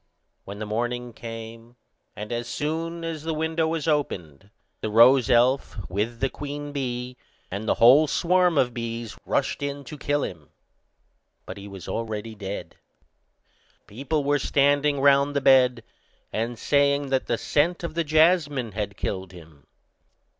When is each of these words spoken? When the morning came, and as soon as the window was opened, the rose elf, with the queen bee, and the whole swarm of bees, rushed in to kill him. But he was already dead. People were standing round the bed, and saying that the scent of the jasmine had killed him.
When 0.45 0.57
the 0.57 0.65
morning 0.65 1.13
came, 1.13 1.75
and 2.15 2.31
as 2.31 2.47
soon 2.47 3.03
as 3.03 3.21
the 3.21 3.35
window 3.35 3.67
was 3.67 3.87
opened, 3.87 4.49
the 4.79 4.89
rose 4.89 5.29
elf, 5.29 5.77
with 5.91 6.21
the 6.21 6.29
queen 6.31 6.71
bee, 6.71 7.17
and 7.51 7.67
the 7.69 7.75
whole 7.75 8.07
swarm 8.07 8.57
of 8.57 8.73
bees, 8.73 9.15
rushed 9.27 9.61
in 9.61 9.83
to 9.83 9.99
kill 9.99 10.23
him. 10.23 10.49
But 11.45 11.57
he 11.57 11.67
was 11.67 11.87
already 11.87 12.33
dead. 12.33 12.77
People 13.85 14.23
were 14.23 14.39
standing 14.39 14.99
round 15.01 15.35
the 15.35 15.39
bed, 15.41 15.83
and 16.33 16.57
saying 16.57 17.09
that 17.11 17.27
the 17.27 17.37
scent 17.37 17.83
of 17.83 17.93
the 17.93 18.03
jasmine 18.03 18.71
had 18.71 18.97
killed 18.97 19.33
him. 19.33 19.67